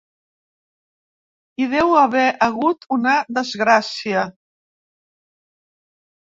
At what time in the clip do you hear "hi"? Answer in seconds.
1.63-1.67